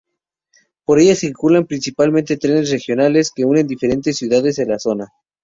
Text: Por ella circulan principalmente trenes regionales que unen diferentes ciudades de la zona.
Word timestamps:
Por 0.83 0.97
ella 0.99 1.13
circulan 1.15 1.67
principalmente 1.67 2.35
trenes 2.37 2.71
regionales 2.71 3.31
que 3.31 3.45
unen 3.45 3.67
diferentes 3.67 4.17
ciudades 4.17 4.55
de 4.55 4.65
la 4.65 4.79
zona. 4.79 5.05